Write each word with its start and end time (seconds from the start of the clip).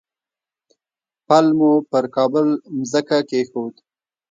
پل 1.27 1.45
مو 1.57 1.71
پر 1.89 2.05
کابل 2.15 2.47
مځکه 2.77 3.17
کېښود. 3.29 3.75